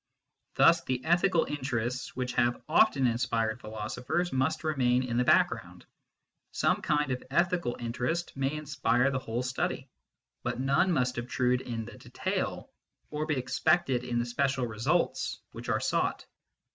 Thus 0.55 0.83
the 0.83 1.05
ethical 1.05 1.45
interests 1.45 2.15
which 2.15 2.33
have 2.33 2.59
often 2.67 3.05
inspired 3.05 3.61
philo 3.61 3.87
sophers 3.87 4.33
must 4.33 4.63
remain 4.63 5.03
in 5.03 5.15
the 5.15 5.23
background: 5.23 5.85
some 6.51 6.81
kind 6.81 7.11
of 7.11 7.23
ethical 7.29 7.75
interest 7.79 8.35
may 8.35 8.51
inspire 8.51 9.11
the 9.11 9.19
whole 9.19 9.43
study, 9.43 9.89
but 10.41 10.59
none 10.59 10.91
must 10.91 11.19
obtrude 11.19 11.61
in 11.61 11.85
the 11.85 11.99
detail 11.99 12.71
or 13.11 13.27
be 13.27 13.37
expected 13.37 14.03
in 14.03 14.17
the 14.17 14.25
special 14.25 14.65
results 14.65 15.39
which 15.51 15.69
are 15.69 15.79
sought. 15.79 16.25